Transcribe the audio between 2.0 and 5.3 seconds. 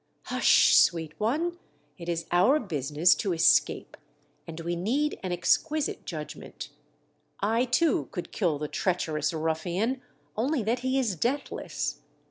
is our business to escape, and we need